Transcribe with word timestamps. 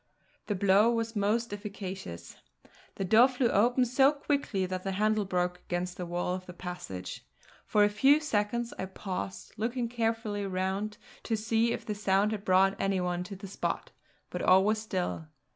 The 0.47 0.55
blow 0.55 0.89
was 0.91 1.15
most 1.15 1.53
efficacious; 1.53 2.37
the 2.95 3.05
door 3.05 3.27
flew 3.27 3.49
open 3.49 3.85
so 3.85 4.11
quickly 4.11 4.65
that 4.65 4.81
the 4.81 4.93
handle 4.93 5.25
broke 5.25 5.59
against 5.59 5.97
the 5.97 6.07
wall 6.07 6.33
of 6.33 6.47
the 6.47 6.53
passage. 6.55 7.23
For 7.67 7.83
a 7.83 7.87
few 7.87 8.19
seconds 8.19 8.73
I 8.79 8.85
paused, 8.87 9.53
looking 9.57 9.87
carefully 9.87 10.43
round 10.47 10.97
to 11.21 11.37
see 11.37 11.71
if 11.71 11.85
the 11.85 11.93
sound 11.93 12.31
had 12.31 12.43
brought 12.43 12.75
any 12.81 12.99
one 12.99 13.23
to 13.25 13.35
the 13.35 13.45
spot; 13.45 13.91
but 14.31 14.41
all 14.41 14.63
was 14.63 14.81
still. 14.81 15.27